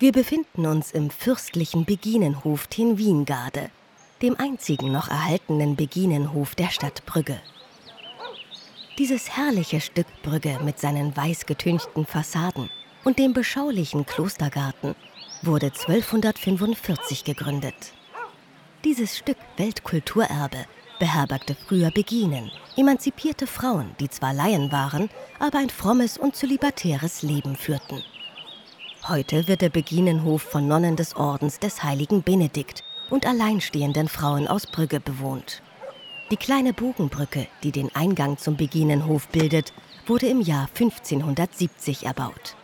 Wir 0.00 0.12
befinden 0.12 0.64
uns 0.66 0.92
im 0.92 1.10
fürstlichen 1.10 1.84
Beginenhof 1.84 2.68
Tenwiengarde, 2.68 3.68
dem 4.22 4.38
einzigen 4.38 4.92
noch 4.92 5.08
erhaltenen 5.08 5.74
Beginenhof 5.74 6.54
der 6.54 6.68
Stadt 6.68 7.04
Brügge. 7.04 7.40
Dieses 8.96 9.36
herrliche 9.36 9.80
Stück 9.80 10.06
Brügge 10.22 10.60
mit 10.62 10.78
seinen 10.78 11.16
weiß 11.16 11.46
getünchten 11.46 12.06
Fassaden 12.06 12.70
und 13.02 13.18
dem 13.18 13.32
beschaulichen 13.32 14.06
Klostergarten 14.06 14.94
wurde 15.42 15.66
1245 15.66 17.24
gegründet. 17.24 17.92
Dieses 18.84 19.18
Stück 19.18 19.38
Weltkulturerbe 19.56 20.66
beherbergte 21.00 21.56
früher 21.66 21.90
Beginen, 21.90 22.52
emanzipierte 22.76 23.48
Frauen, 23.48 23.96
die 23.98 24.08
zwar 24.08 24.32
Laien 24.32 24.70
waren, 24.70 25.10
aber 25.40 25.58
ein 25.58 25.70
frommes 25.70 26.18
und 26.18 26.36
zölibatäres 26.36 27.22
Leben 27.22 27.56
führten. 27.56 28.00
Heute 29.08 29.48
wird 29.48 29.62
der 29.62 29.70
Beginenhof 29.70 30.42
von 30.42 30.68
Nonnen 30.68 30.94
des 30.94 31.16
Ordens 31.16 31.58
des 31.58 31.82
heiligen 31.82 32.22
Benedikt 32.22 32.84
und 33.08 33.24
alleinstehenden 33.24 34.06
Frauen 34.06 34.46
aus 34.46 34.66
Brügge 34.66 35.00
bewohnt. 35.00 35.62
Die 36.30 36.36
kleine 36.36 36.74
Bogenbrücke, 36.74 37.46
die 37.62 37.72
den 37.72 37.94
Eingang 37.96 38.36
zum 38.36 38.58
Beginenhof 38.58 39.28
bildet, 39.28 39.72
wurde 40.06 40.26
im 40.26 40.42
Jahr 40.42 40.68
1570 40.78 42.04
erbaut. 42.04 42.54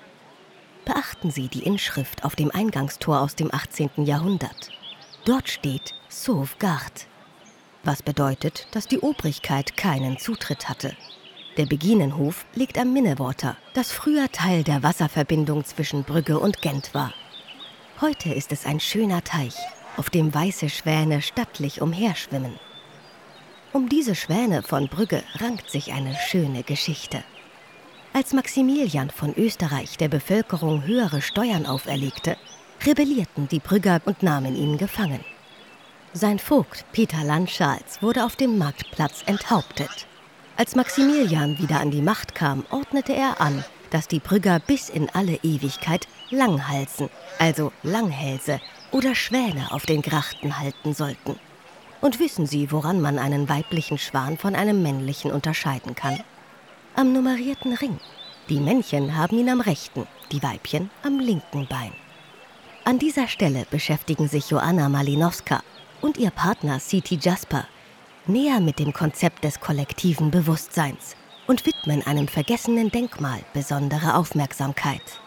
Beachten 0.84 1.30
Sie 1.30 1.48
die 1.48 1.62
Inschrift 1.62 2.26
auf 2.26 2.36
dem 2.36 2.50
Eingangstor 2.50 3.22
aus 3.22 3.36
dem 3.36 3.48
18. 3.50 4.04
Jahrhundert. 4.04 4.68
Dort 5.24 5.48
steht 5.48 5.94
Sauvegarde, 6.10 7.06
was 7.84 8.02
bedeutet, 8.02 8.66
dass 8.72 8.86
die 8.86 8.98
Obrigkeit 8.98 9.78
keinen 9.78 10.18
Zutritt 10.18 10.68
hatte. 10.68 10.94
Der 11.56 11.66
Beginenhof 11.66 12.46
liegt 12.56 12.78
am 12.78 12.92
Minnewater, 12.92 13.56
das 13.74 13.92
früher 13.92 14.30
Teil 14.32 14.64
der 14.64 14.82
Wasserverbindung 14.82 15.64
zwischen 15.64 16.02
Brügge 16.02 16.40
und 16.40 16.60
Gent 16.62 16.94
war. 16.94 17.14
Heute 18.00 18.34
ist 18.34 18.50
es 18.50 18.66
ein 18.66 18.80
schöner 18.80 19.22
Teich, 19.22 19.55
auf 19.97 20.10
dem 20.10 20.34
weiße 20.34 20.69
Schwäne 20.69 21.22
stattlich 21.22 21.80
umherschwimmen. 21.80 22.58
Um 23.72 23.88
diese 23.88 24.16
Schwäne 24.16 24.64
von 24.64 24.88
Brügge 24.88 25.22
rankt 25.36 25.70
sich 25.70 25.92
eine 25.92 26.16
schöne 26.16 26.64
Geschichte. 26.64 27.22
Als 28.12 28.32
Maximilian 28.32 29.10
von 29.10 29.32
Österreich 29.36 29.97
der 29.97 30.08
Bevölkerung 30.08 30.84
höhere 30.84 31.22
Steuern 31.22 31.66
auferlegte, 31.66 32.36
rebellierten 32.84 33.47
die 33.47 33.60
Brügger 33.60 34.00
und 34.06 34.25
nahmen 34.25 34.56
ihn 34.56 34.77
gefangen. 34.77 35.25
Sein 36.12 36.41
Vogt 36.41 36.84
Peter 36.91 37.22
Landschals 37.22 38.02
wurde 38.02 38.25
auf 38.25 38.34
dem 38.34 38.58
Marktplatz 38.58 39.22
enthauptet. 39.27 40.08
Als 40.56 40.77
Maximilian 40.77 41.58
wieder 41.58 41.80
an 41.80 41.91
die 41.91 42.00
Macht 42.00 42.36
kam, 42.36 42.64
ordnete 42.70 43.12
er 43.12 43.41
an, 43.41 43.64
dass 43.91 44.06
die 44.06 44.20
Brügger 44.20 44.60
bis 44.60 44.88
in 44.88 45.10
alle 45.10 45.34
Ewigkeit 45.42 46.06
Langhalsen, 46.30 47.10
also 47.41 47.72
Langhälse 47.83 48.60
oder 48.92 49.16
Schwäne 49.16 49.72
auf 49.72 49.84
den 49.84 50.00
Grachten 50.00 50.56
halten 50.60 50.94
sollten. 50.94 51.41
Und 52.00 52.20
wissen 52.20 52.47
Sie, 52.47 52.70
woran 52.70 53.00
man 53.00 53.19
einen 53.19 53.48
weiblichen 53.48 53.98
Schwan 53.98 54.38
von 54.38 54.55
einem 54.55 54.80
männlichen 54.80 55.32
unterscheiden 55.32 55.97
kann? 55.97 56.20
Am 56.94 57.12
nummerierten 57.12 57.72
Ring. 57.75 57.98
Die 58.48 58.60
Männchen 58.60 59.16
haben 59.16 59.38
ihn 59.38 59.48
am 59.48 59.60
rechten, 59.60 60.06
die 60.30 60.42
Weibchen 60.42 60.88
am 61.02 61.19
linken 61.19 61.66
Bein. 61.66 61.92
An 62.84 63.00
dieser 63.00 63.27
Stelle 63.27 63.66
beschäftigen 63.70 64.28
sich 64.28 64.50
Joanna 64.50 64.88
Malinowska 64.88 65.62
und 66.00 66.16
ihr 66.16 66.30
Partner 66.30 66.78
Siti 66.78 67.19
Jasper 67.20 67.66
näher 68.27 68.61
mit 68.61 68.78
dem 68.78 68.92
Konzept 68.92 69.44
des 69.44 69.61
kollektiven 69.61 70.30
Bewusstseins 70.30 71.17
und 71.47 71.67
widmen 71.67 72.06
einem 72.06 72.28
vergessenen 72.28 72.91
Denkmal 72.91 73.41
besondere 73.53 74.16
Aufmerksamkeit. 74.16 75.20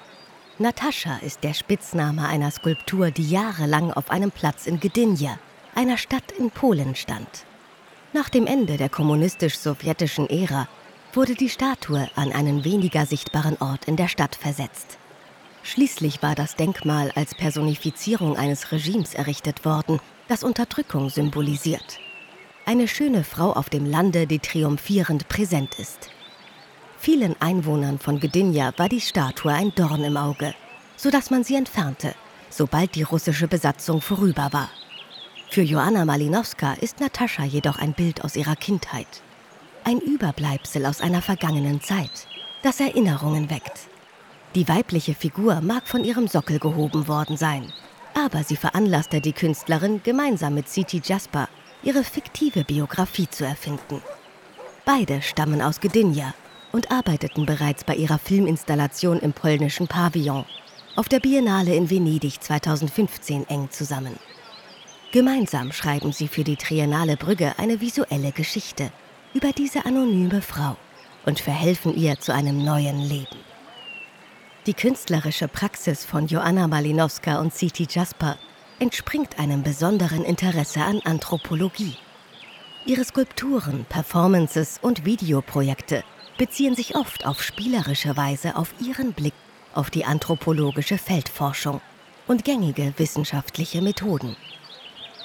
Natascha 0.57 1.17
ist 1.17 1.43
der 1.43 1.53
Spitzname 1.53 2.27
einer 2.27 2.49
Skulptur, 2.49 3.11
die 3.11 3.29
jahrelang 3.29 3.91
auf 3.91 4.09
einem 4.09 4.31
Platz 4.31 4.65
in 4.65 4.79
Gdynia, 4.79 5.37
einer 5.75 5.97
Stadt 5.97 6.31
in 6.31 6.49
Polen, 6.49 6.95
stand. 6.95 7.45
Nach 8.13 8.29
dem 8.29 8.47
Ende 8.47 8.77
der 8.77 8.89
kommunistisch-sowjetischen 8.89 10.27
Ära 10.29 10.67
wurde 11.13 11.35
die 11.35 11.49
Statue 11.49 12.09
an 12.15 12.31
einen 12.31 12.63
weniger 12.63 13.05
sichtbaren 13.05 13.57
Ort 13.57 13.85
in 13.85 13.95
der 13.95 14.07
Stadt 14.07 14.35
versetzt. 14.35 14.97
Schließlich 15.61 16.23
war 16.23 16.33
das 16.33 16.55
Denkmal 16.55 17.11
als 17.13 17.35
Personifizierung 17.35 18.37
eines 18.37 18.71
Regimes 18.71 19.13
errichtet 19.13 19.65
worden, 19.65 19.99
das 20.27 20.43
Unterdrückung 20.43 21.09
symbolisiert 21.09 21.99
eine 22.67 22.89
schöne 22.89 23.23
Frau 23.23 23.53
auf 23.53 23.69
dem 23.69 23.85
Lande, 23.85 24.27
die 24.27 24.39
triumphierend 24.39 25.29
präsent 25.29 25.79
ist. 25.79 26.09
Vielen 26.99 27.41
Einwohnern 27.41 27.97
von 27.97 28.19
Gdynia 28.19 28.73
war 28.75 28.89
die 28.89 28.99
Statue 28.99 29.53
ein 29.53 29.71
Dorn 29.73 30.03
im 30.03 30.17
Auge, 30.17 30.53
sodass 30.97 31.29
man 31.29 31.45
sie 31.45 31.55
entfernte, 31.55 32.13
sobald 32.49 32.95
die 32.95 33.03
russische 33.03 33.47
Besatzung 33.47 34.01
vorüber 34.01 34.49
war. 34.51 34.69
Für 35.49 35.61
Joanna 35.61 36.03
Malinowska 36.03 36.73
ist 36.73 36.99
Natascha 36.99 37.45
jedoch 37.45 37.79
ein 37.79 37.93
Bild 37.93 38.25
aus 38.25 38.35
ihrer 38.35 38.57
Kindheit. 38.57 39.21
Ein 39.85 39.99
Überbleibsel 39.99 40.85
aus 40.85 40.99
einer 40.99 41.21
vergangenen 41.21 41.79
Zeit, 41.79 42.27
das 42.63 42.81
Erinnerungen 42.81 43.49
weckt. 43.49 43.87
Die 44.55 44.67
weibliche 44.67 45.13
Figur 45.13 45.61
mag 45.61 45.87
von 45.87 46.03
ihrem 46.03 46.27
Sockel 46.27 46.59
gehoben 46.59 47.07
worden 47.07 47.37
sein, 47.37 47.71
aber 48.13 48.43
sie 48.43 48.57
veranlasste 48.57 49.21
die 49.21 49.31
Künstlerin 49.31 50.01
gemeinsam 50.03 50.55
mit 50.55 50.67
Siti 50.67 51.01
Jasper 51.01 51.47
ihre 51.87 52.03
fiktive 52.03 52.65
Biografie 52.65 53.29
zu 53.29 53.45
erfinden. 53.45 54.01
Beide 54.83 55.21
stammen 55.21 55.61
aus 55.61 55.79
Gdynia 55.79 56.33
und 56.73 56.91
arbeiteten 56.91 57.45
bereits 57.45 57.85
bei 57.85 57.95
ihrer 57.95 58.19
Filminstallation 58.19 59.21
im 59.21 59.31
polnischen 59.31 59.87
Pavillon 59.87 60.43
auf 60.97 61.07
der 61.07 61.21
Biennale 61.21 61.73
in 61.73 61.89
Venedig 61.89 62.41
2015 62.41 63.47
eng 63.47 63.69
zusammen. 63.71 64.17
Gemeinsam 65.13 65.71
schreiben 65.71 66.11
sie 66.11 66.27
für 66.27 66.43
die 66.43 66.57
Triennale 66.57 67.15
Brügge 67.15 67.53
eine 67.57 67.79
visuelle 67.79 68.33
Geschichte 68.33 68.91
über 69.33 69.53
diese 69.53 69.85
anonyme 69.85 70.41
Frau 70.41 70.75
und 71.25 71.39
verhelfen 71.39 71.95
ihr 71.95 72.19
zu 72.19 72.33
einem 72.33 72.65
neuen 72.65 72.99
Leben. 72.99 73.37
Die 74.65 74.73
künstlerische 74.73 75.47
Praxis 75.47 76.03
von 76.03 76.27
Joanna 76.27 76.67
Malinowska 76.67 77.39
und 77.39 77.53
Siti 77.53 77.87
Jasper 77.89 78.37
entspringt 78.79 79.39
einem 79.39 79.63
besonderen 79.63 80.23
Interesse 80.23 80.81
an 80.81 81.01
Anthropologie. 81.03 81.95
Ihre 82.85 83.03
Skulpturen, 83.03 83.85
Performances 83.89 84.79
und 84.81 85.05
Videoprojekte 85.05 86.03
beziehen 86.37 86.75
sich 86.75 86.95
oft 86.95 87.25
auf 87.25 87.41
spielerische 87.41 88.15
Weise 88.15 88.55
auf 88.55 88.73
ihren 88.79 89.13
Blick 89.13 89.33
auf 89.73 89.89
die 89.89 90.05
anthropologische 90.05 90.97
Feldforschung 90.97 91.81
und 92.27 92.45
gängige 92.45 92.93
wissenschaftliche 92.97 93.81
Methoden. 93.81 94.35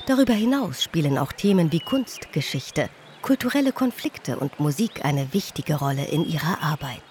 Darüber 0.07 0.35
hinaus 0.35 0.83
spielen 0.83 1.19
auch 1.19 1.33
Themen 1.33 1.71
wie 1.73 1.81
Kunstgeschichte, 1.81 2.89
kulturelle 3.23 3.73
Konflikte 3.73 4.39
und 4.39 4.59
Musik 4.59 5.05
eine 5.05 5.33
wichtige 5.33 5.77
Rolle 5.77 6.05
in 6.07 6.29
ihrer 6.29 6.63
Arbeit. 6.63 7.03